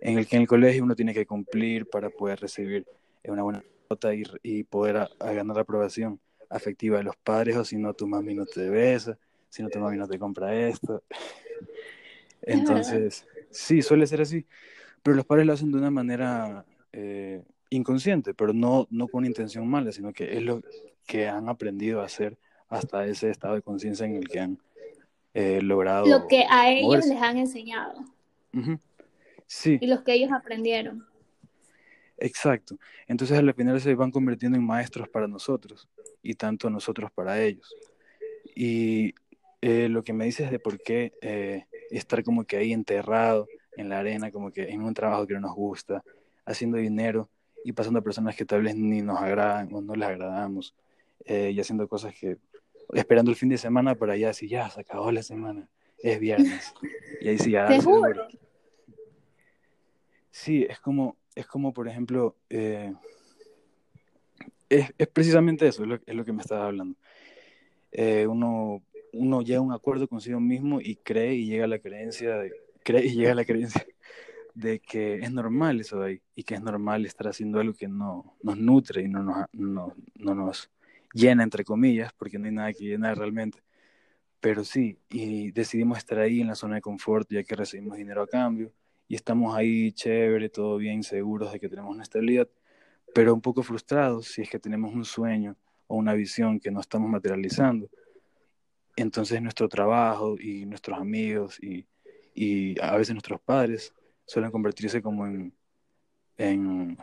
[0.00, 2.86] en el que en el colegio uno tiene que cumplir para poder recibir
[3.24, 6.20] una buena nota y, y poder ganar la aprobación
[6.50, 9.78] afectiva de los padres, o si no, tu mami no te besa, si no, tu
[9.78, 11.02] mami no te compra esto.
[12.42, 14.46] Entonces, sí, suele ser así,
[15.02, 16.64] pero los padres lo hacen de una manera...
[16.92, 20.62] Eh, inconsciente, pero no, no con intención mala, sino que es lo
[21.06, 24.58] que han aprendido a hacer hasta ese estado de conciencia en el que han
[25.34, 26.06] eh, logrado.
[26.06, 28.04] Lo que a ellos les han enseñado.
[29.46, 29.78] Sí.
[29.80, 31.06] Y los que ellos aprendieron.
[32.18, 32.76] Exacto.
[33.06, 35.88] Entonces al final se van convirtiendo en maestros para nosotros
[36.22, 37.74] y tanto nosotros para ellos.
[38.54, 39.14] Y
[39.60, 43.88] eh, lo que me dices de por qué eh, estar como que ahí enterrado en
[43.88, 46.02] la arena, como que en un trabajo que no nos gusta,
[46.44, 47.28] haciendo dinero,
[47.68, 50.74] y pasando a personas que tal vez ni nos agradan o no les agradamos
[51.26, 52.38] eh, y haciendo cosas que
[52.94, 56.72] esperando el fin de semana para ya decir ya se acabó la semana es viernes
[57.20, 57.78] y ahí sí ya ¿Te
[60.30, 62.92] sí es como es como por ejemplo eh,
[64.68, 66.96] es, es, precisamente eso es lo, que me estaba hablando
[67.92, 71.78] eh, uno uno llega a un acuerdo consigo mismo y cree y llega a la
[71.78, 72.52] creencia de,
[72.84, 73.86] cree y llega la creencia
[74.54, 77.86] de que es normal eso de ahí y que es normal estar haciendo algo que
[77.86, 80.68] no nos nutre y no nos, no, no nos
[81.14, 83.62] llena, entre comillas, porque no hay nada que llenar realmente.
[84.40, 88.22] Pero sí, y decidimos estar ahí en la zona de confort ya que recibimos dinero
[88.22, 88.72] a cambio
[89.08, 92.46] y estamos ahí chévere, todo bien, seguros de que tenemos una estabilidad,
[93.14, 96.80] pero un poco frustrados si es que tenemos un sueño o una visión que no
[96.80, 97.88] estamos materializando.
[98.96, 101.86] Entonces nuestro trabajo y nuestros amigos y,
[102.34, 103.94] y a veces nuestros padres
[104.26, 105.54] suelen convertirse como en,
[106.36, 106.98] en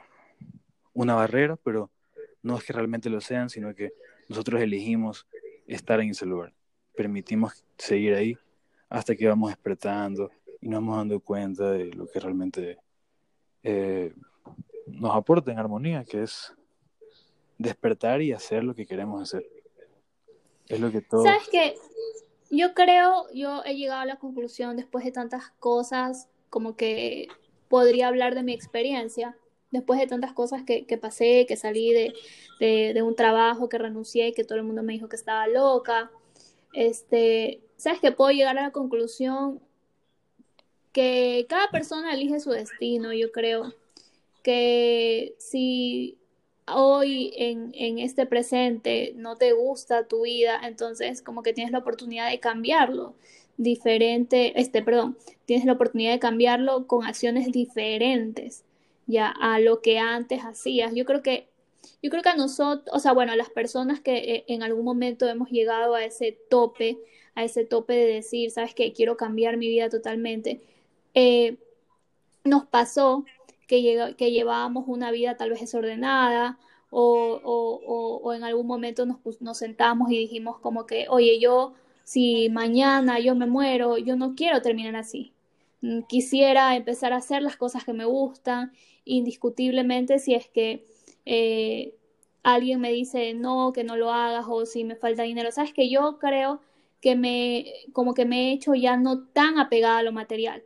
[0.94, 1.90] una barrera, pero
[2.44, 3.94] no es que realmente lo sean, sino que
[4.30, 5.28] nosotros elegimos
[5.66, 6.54] estar en ese lugar.
[6.96, 8.38] Permitimos seguir ahí
[8.90, 10.30] hasta que vamos despertando
[10.66, 12.80] y nos vamos dando cuenta de lo que realmente
[13.62, 14.12] eh,
[14.88, 16.52] nos aporta en armonía, que es
[17.60, 19.48] despertar y hacer lo que queremos hacer.
[20.68, 21.24] Es lo que todo.
[21.24, 21.76] ¿Sabes qué?
[22.50, 27.28] Yo creo, yo he llegado a la conclusión después de tantas cosas como que
[27.70, 29.38] podría hablar de mi experiencia
[29.70, 32.14] después de tantas cosas que, que pasé, que salí de,
[32.60, 36.10] de, un trabajo, que renuncié, que todo el mundo me dijo que estaba loca.
[36.74, 39.62] Este, sabes que puedo llegar a la conclusión
[40.96, 43.74] que cada persona elige su destino, yo creo.
[44.44, 46.18] Que si
[46.68, 51.80] hoy en, en, este presente no te gusta tu vida, entonces como que tienes la
[51.80, 53.14] oportunidad de cambiarlo
[53.58, 58.64] diferente, este, perdón, tienes la oportunidad de cambiarlo con acciones diferentes
[59.06, 60.96] ya a lo que antes hacías.
[60.96, 61.50] Yo creo que
[62.02, 64.86] yo creo que a nosotros, o sea, bueno, a las personas que eh, en algún
[64.86, 66.98] momento hemos llegado a ese tope,
[67.36, 70.62] a ese tope de decir, sabes que quiero cambiar mi vida totalmente,
[71.16, 71.58] eh,
[72.44, 73.26] nos pasó
[73.68, 76.60] que, llevábamos una vida tal vez desordenada
[76.92, 81.74] o, en algún momento nos, nos sentamos y dijimos como que, oye, yo
[82.04, 85.34] si mañana yo me muero, yo no quiero terminar así.
[85.82, 88.72] Mm, quisiera empezar a hacer las cosas que me gustan,
[89.06, 90.86] indiscutiblemente si es que
[91.26, 91.96] eh,
[92.44, 95.52] alguien me dice no, que no lo hagas o si me falta dinero.
[95.52, 96.62] Sabes que yo creo
[97.02, 100.64] que me, como que me he hecho ya no tan apegada a lo material.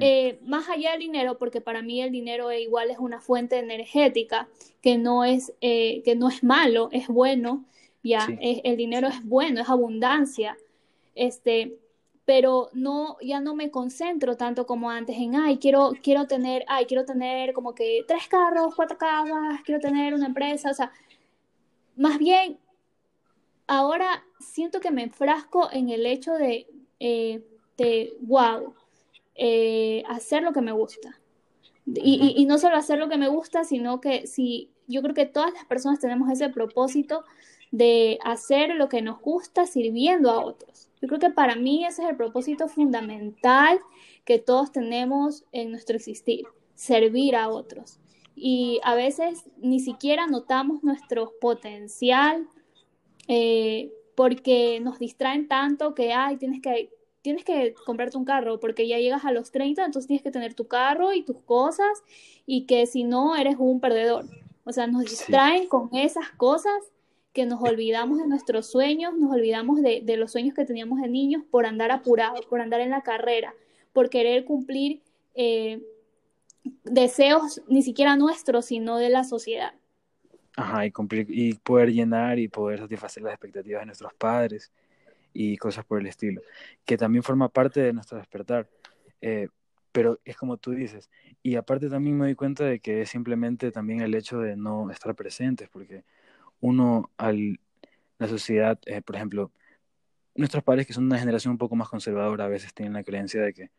[0.00, 4.48] Eh, más allá del dinero, porque para mí el dinero igual es una fuente energética
[4.82, 7.64] que no es, eh, que no es malo, es bueno,
[8.02, 10.56] ya, el dinero es bueno, es abundancia,
[11.14, 11.78] este,
[12.24, 16.86] pero no, ya no me concentro tanto como antes en, ay, quiero, quiero tener, ay,
[16.86, 20.92] quiero tener como que tres carros, cuatro casas, quiero tener una empresa, o sea,
[21.96, 22.58] más bien,
[23.66, 26.66] ahora siento que me enfrasco en el hecho de,
[27.00, 27.42] eh,
[27.76, 28.74] de wow,
[29.38, 31.20] eh, hacer lo que me gusta,
[31.86, 35.26] Y, y, no solo hacer lo que me gusta, sino que si yo creo que
[35.26, 37.24] todas las personas tenemos ese propósito
[37.70, 40.88] de hacer lo que nos gusta sirviendo a otros.
[41.00, 43.78] Yo creo que para mí ese es el propósito fundamental
[44.24, 48.00] que todos tenemos en nuestro existir, servir a otros.
[48.34, 52.48] Y a veces ni siquiera notamos nuestro potencial
[53.28, 56.90] eh, porque nos distraen tanto que, ay, tienes que,
[57.28, 60.54] tienes que comprarte un carro porque ya llegas a los 30, entonces tienes que tener
[60.54, 62.02] tu carro y tus cosas
[62.46, 64.24] y que si no eres un perdedor.
[64.64, 66.72] O sea, nos distraen con esas cosas
[67.34, 71.42] que nos olvidamos de nuestros sueños, nos olvidamos de, los sueños que teníamos de niños
[71.50, 73.52] por andar apurados, por andar en la carrera,
[73.92, 75.02] por querer cumplir
[75.34, 75.82] eh,
[76.84, 79.74] deseos ni siquiera nuestros, sino de la sociedad.
[80.56, 84.72] Ajá, y cumplir y poder llenar y poder satisfacer las expectativas de nuestros padres
[85.32, 86.42] y cosas por el estilo,
[86.84, 88.68] que también forma parte de nuestro despertar.
[89.20, 89.48] Eh,
[89.92, 91.10] pero es como tú dices,
[91.42, 94.90] y aparte también me doy cuenta de que es simplemente también el hecho de no
[94.90, 96.04] estar presentes, porque
[96.60, 97.58] uno al
[98.18, 99.52] la sociedad, eh, por ejemplo,
[100.34, 103.42] nuestros padres que son una generación un poco más conservadora a veces tienen la creencia
[103.42, 103.70] de que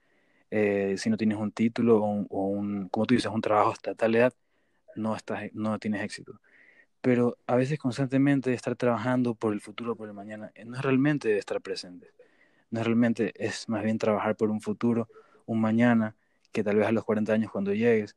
[0.51, 4.15] eh, si no tienes un título o un, como tú dices, un trabajo hasta tal
[4.15, 4.33] edad,
[4.95, 6.39] no, estás, no tienes éxito.
[7.01, 10.81] Pero a veces constantemente estar trabajando por el futuro, por el mañana, eh, no es
[10.81, 12.11] realmente estar presente.
[12.71, 15.07] No es realmente, es más bien trabajar por un futuro,
[15.45, 16.15] un mañana,
[16.51, 18.15] que tal vez a los 40 años cuando llegues,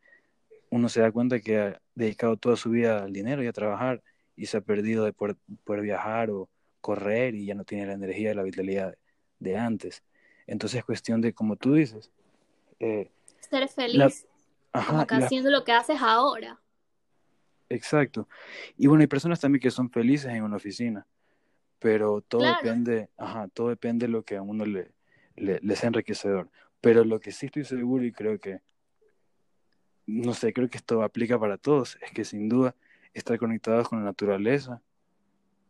[0.71, 4.03] uno se da cuenta que ha dedicado toda su vida al dinero y a trabajar
[4.37, 6.49] y se ha perdido de poder, viajar o
[6.81, 8.97] correr y ya no tiene la energía y la vitalidad
[9.39, 10.03] de antes.
[10.47, 12.11] Entonces es cuestión de, como tú dices,
[12.81, 14.27] eh, ser feliz,
[14.73, 16.59] como que haciendo lo que haces ahora.
[17.73, 18.29] Exacto.
[18.77, 21.07] Y bueno, hay personas también que son felices en una oficina,
[21.79, 24.93] pero todo depende, ajá, todo depende de lo que a uno le,
[25.37, 26.51] le, le sea enriquecedor.
[26.83, 28.61] Pero lo que sí estoy seguro y creo que,
[30.07, 32.75] no sé, creo que esto aplica para todos, es que sin duda
[33.15, 34.83] estar conectados con la naturaleza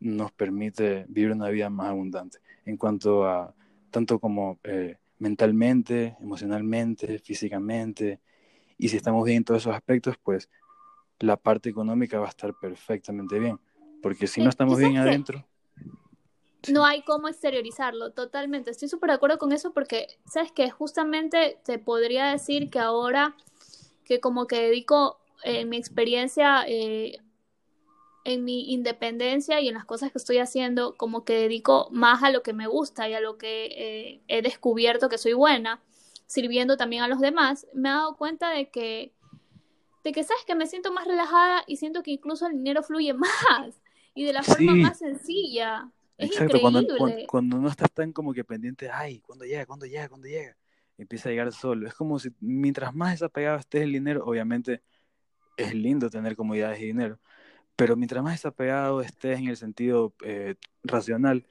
[0.01, 3.55] nos permite vivir una vida más abundante en cuanto a
[3.91, 8.21] tanto como eh, mentalmente, emocionalmente, físicamente,
[8.77, 10.49] y si estamos bien en todos esos aspectos, pues
[11.23, 13.59] la parte económica va a estar perfectamente bien,
[14.03, 15.47] porque si no estamos bien adentro...
[16.69, 18.71] No hay cómo exteriorizarlo, totalmente.
[18.71, 23.35] Estoy súper de acuerdo con eso porque, ¿sabes que Justamente te podría decir que ahora
[24.05, 27.19] que como que dedico eh, mi experiencia eh,
[28.25, 32.31] en mi independencia y en las cosas que estoy haciendo, como que dedico más a
[32.31, 35.81] lo que me gusta y a lo que eh, he descubierto que soy buena,
[36.27, 39.13] sirviendo también a los demás, me he dado cuenta de que,
[40.05, 43.15] de que sabes que me siento más relajada y siento que incluso el dinero fluye
[43.15, 43.81] más
[44.15, 45.91] y de la forma más sencilla.
[46.19, 47.27] Es Exacto, increíble.
[47.27, 49.67] Cuando, no estás tan como que pendiente, ay, ¿cuándo llega?
[49.67, 50.09] ¿Cuándo llega?
[50.09, 50.57] ¿Cuándo llega?
[50.99, 51.89] Empieza a llegar solo.
[51.89, 54.83] Es como si mientras más desapegado estés el dinero, obviamente
[55.57, 57.19] es lindo tener comodidades y dinero,
[57.77, 61.47] pero mientras más desapegado estés en el sentido eh, racional,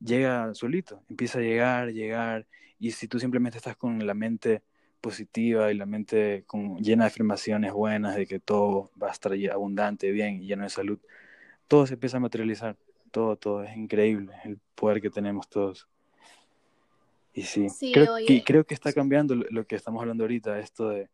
[0.00, 2.46] llega solito, empieza a llegar, llegar,
[2.78, 4.62] y si tú simplemente estás con la mente
[5.00, 9.32] positiva y la mente con, llena de afirmaciones buenas de que todo va a estar
[9.52, 10.98] abundante, bien y lleno de salud,
[11.68, 12.76] todo se empieza a materializar,
[13.10, 15.88] todo, todo, es increíble el poder que tenemos todos.
[17.34, 21.08] Y sí, creo, que, creo que está cambiando lo, que estamos hablando ahorita, esto de,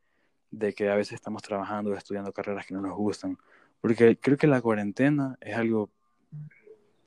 [0.53, 3.37] de que a veces estamos trabajando, estudiando carreras que no nos gustan,
[3.81, 5.90] porque creo que la cuarentena es algo,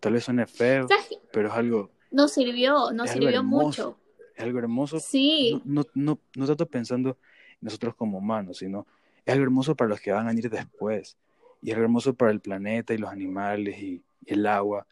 [0.02, 0.88] tal vez suene feo,
[1.32, 1.92] pero es algo...
[2.12, 3.98] Nos sirvió, nos sirvió mucho.
[4.36, 5.00] Es algo hermoso.
[5.00, 5.62] Sí.
[5.66, 7.18] No, no, no, tanto pensando
[7.62, 8.86] nosotros como humanos, sino
[9.26, 11.18] es algo hermoso para los que van a venir después.
[11.62, 14.88] Y es algo hermoso para el planeta y los animales y, el agua.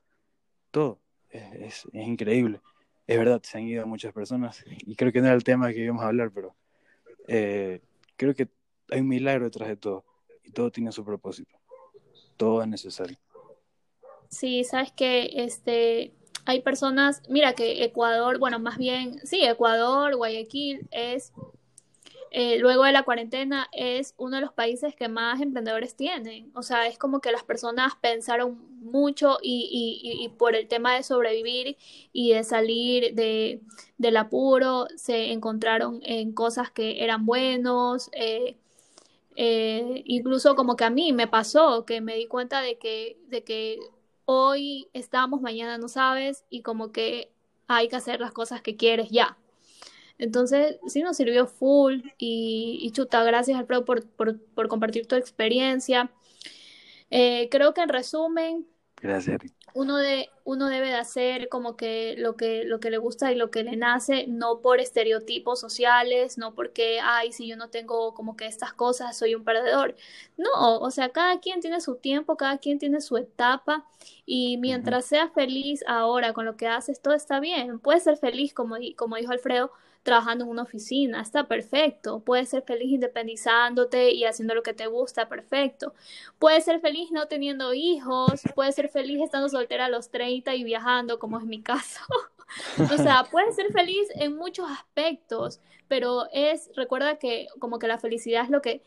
[0.72, 1.00] Todo.
[1.30, 2.62] Es, es, increíble.
[3.08, 5.80] Es verdad, se han ido muchas personas y creo que no era el tema que
[5.80, 6.56] íbamos a hablar, pero
[7.28, 7.82] eh,
[8.16, 8.48] creo que
[8.90, 10.06] hay un milagro detrás de todo
[10.44, 11.58] y todo tiene su propósito
[12.38, 13.18] todo es necesario.
[14.30, 16.14] Sí, sabes que este
[16.46, 21.34] hay personas, mira que Ecuador, bueno, más bien, sí, Ecuador, Guayaquil es
[22.36, 26.52] eh, luego de la cuarentena es uno de los países que más emprendedores tienen.
[26.56, 31.04] O sea, es como que las personas pensaron mucho y, y, por el tema de
[31.04, 31.78] sobrevivir
[32.12, 33.62] y de salir de,
[34.00, 38.58] del apuro, se encontraron en cosas que eran buenos, eh,
[39.36, 43.44] eh, incluso como que a mí me pasó, que me di cuenta de que, de
[43.44, 43.80] que
[44.26, 47.32] hoy estamos, mañana no sabes, y como que
[47.68, 49.38] hay que hacer las cosas que quieres ya.
[50.18, 56.12] Entonces, sí nos sirvió full y, chuta, gracias Alfredo por, por, por compartir tu experiencia.
[57.10, 58.68] Eh, creo que en resumen,
[59.02, 59.42] gracias.
[59.74, 63.36] Uno, de, uno debe de hacer como que lo, que lo que le gusta y
[63.36, 68.14] lo que le nace, no por estereotipos sociales, no porque, ay, si yo no tengo
[68.14, 69.96] como que estas cosas, soy un perdedor.
[70.38, 73.86] No, o sea, cada quien tiene su tiempo, cada quien tiene su etapa
[74.26, 77.80] y mientras seas feliz ahora con lo que haces, todo está bien.
[77.80, 79.72] Puedes ser feliz, como, como dijo Alfredo,
[80.04, 82.20] trabajando en una oficina, está perfecto.
[82.20, 85.94] Puedes ser feliz independizándote y haciendo lo que te gusta, perfecto.
[86.40, 90.64] Puedes ser feliz no teniendo hijos, puedes ser feliz estando soltera a los 30 y
[90.64, 92.02] viajando, como es mi caso.
[92.94, 97.98] o sea, puedes ser feliz en muchos aspectos, pero es, recuerda que como que la
[97.98, 98.82] felicidad es lo que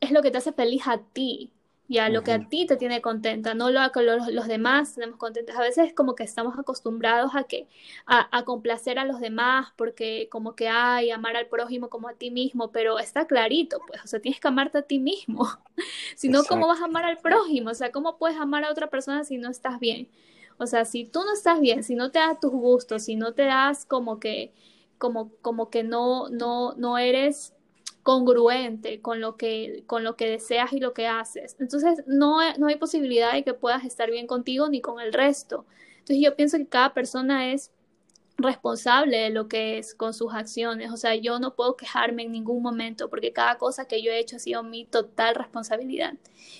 [0.00, 1.52] es lo que te hace feliz a ti,
[1.88, 5.16] ya lo que a ti te tiene contenta, no lo que los, los, demás tenemos
[5.16, 5.56] contentos.
[5.56, 7.66] A veces como que estamos acostumbrados a que
[8.06, 12.30] a, complacer a los demás porque como que hay amar al prójimo como a ti
[12.30, 15.48] mismo, pero está clarito, pues, o sea, tienes que amarte a ti mismo.
[16.16, 17.70] si no, ¿cómo vas a amar al prójimo?
[17.70, 20.08] O sea, ¿cómo puedes amar a otra persona si no estás bien?
[20.58, 23.32] O sea, si tú no estás bien, si no te das tus gustos, si no
[23.32, 24.52] te das como que
[24.98, 27.54] como como que no no no eres
[28.08, 31.56] congruente con lo que, con lo que deseas y lo que haces.
[31.60, 35.66] Entonces, no, no hay posibilidad de que puedas estar bien contigo ni con el resto.
[35.98, 37.70] Entonces, yo pienso que cada persona es
[38.38, 40.90] responsable de lo que es con sus acciones.
[40.90, 44.18] O sea, yo no puedo quejarme en ningún momento porque cada cosa que yo he
[44.18, 46.14] hecho ha sido mi total responsabilidad.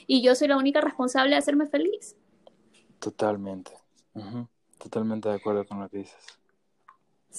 [0.07, 2.15] Y yo soy la única responsable de hacerme feliz.
[2.99, 3.73] Totalmente.
[4.77, 6.39] Totalmente de acuerdo con lo que dices.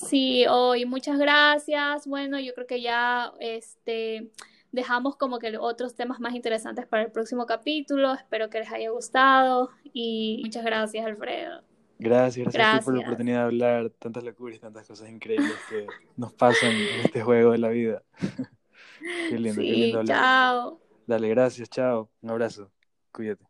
[0.07, 2.07] Sí, hoy muchas gracias.
[2.07, 4.31] Bueno, yo creo que ya este
[4.71, 8.13] dejamos como que otros temas más interesantes para el próximo capítulo.
[8.13, 11.63] Espero que les haya gustado y muchas gracias, Alfredo.
[11.97, 15.85] Gracias, gracias, por la oportunidad de hablar tantas locuras y tantas cosas increíbles que
[16.15, 18.03] nos pasan en este juego de la vida.
[19.29, 20.17] qué lindo, qué lindo hablar.
[20.17, 20.81] Chao.
[21.05, 22.09] Dale, gracias, chao.
[22.21, 22.71] Un abrazo.
[23.11, 23.48] Cuídate.